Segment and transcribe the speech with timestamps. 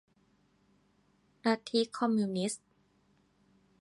[1.45, 2.67] ลัทธิคอมมิวนิสต์